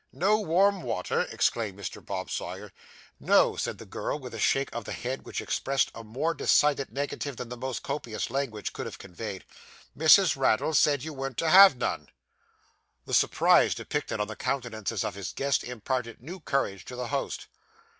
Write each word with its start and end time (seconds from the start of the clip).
'No 0.11 0.39
warm 0.39 0.81
water!' 0.81 1.27
exclaimed 1.31 1.77
Mr. 1.79 2.03
Bob 2.03 2.31
Sawyer. 2.31 2.73
'No,' 3.19 3.55
said 3.55 3.77
the 3.77 3.85
girl, 3.85 4.17
with 4.17 4.33
a 4.33 4.39
shake 4.39 4.73
of 4.73 4.83
the 4.85 4.93
head 4.93 5.27
which 5.27 5.41
expressed 5.41 5.91
a 5.93 6.03
more 6.03 6.33
decided 6.33 6.91
negative 6.91 7.37
than 7.37 7.49
the 7.49 7.55
most 7.55 7.83
copious 7.83 8.31
language 8.31 8.73
could 8.73 8.87
have 8.87 8.97
conveyed. 8.97 9.45
'Missis 9.93 10.35
Raddle 10.35 10.73
said 10.73 11.03
you 11.03 11.13
warn't 11.13 11.37
to 11.37 11.51
have 11.51 11.77
none.' 11.77 12.09
The 13.05 13.13
surprise 13.13 13.75
depicted 13.75 14.19
on 14.19 14.27
the 14.27 14.35
countenances 14.35 15.03
of 15.03 15.13
his 15.13 15.33
guests 15.33 15.63
imparted 15.63 16.19
new 16.19 16.39
courage 16.39 16.83
to 16.85 16.95
the 16.95 17.09
host. 17.09 17.45